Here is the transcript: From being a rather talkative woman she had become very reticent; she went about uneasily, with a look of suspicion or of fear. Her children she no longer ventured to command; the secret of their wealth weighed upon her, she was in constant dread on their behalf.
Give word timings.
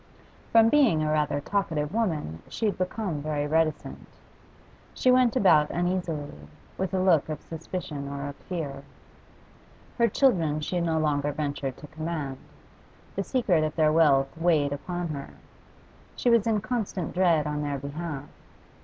From 0.51 0.69
being 0.69 1.03
a 1.03 1.11
rather 1.11 1.39
talkative 1.39 1.93
woman 1.93 2.41
she 2.49 2.65
had 2.65 2.79
become 2.79 3.21
very 3.21 3.45
reticent; 3.45 4.07
she 4.95 5.11
went 5.11 5.35
about 5.35 5.69
uneasily, 5.69 6.47
with 6.75 6.91
a 6.95 6.99
look 6.99 7.29
of 7.29 7.39
suspicion 7.43 8.07
or 8.07 8.27
of 8.29 8.35
fear. 8.35 8.81
Her 9.99 10.07
children 10.07 10.59
she 10.59 10.81
no 10.81 10.97
longer 10.97 11.31
ventured 11.31 11.77
to 11.77 11.85
command; 11.85 12.39
the 13.15 13.23
secret 13.23 13.63
of 13.63 13.75
their 13.75 13.91
wealth 13.91 14.35
weighed 14.35 14.73
upon 14.73 15.09
her, 15.09 15.35
she 16.15 16.31
was 16.31 16.47
in 16.47 16.61
constant 16.61 17.13
dread 17.13 17.45
on 17.45 17.61
their 17.61 17.77
behalf. 17.77 18.27